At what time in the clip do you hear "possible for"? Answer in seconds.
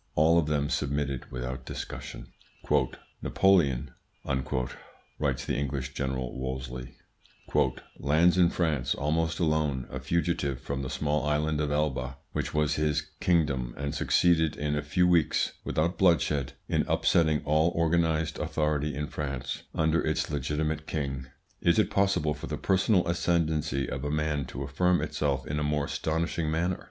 21.91-22.47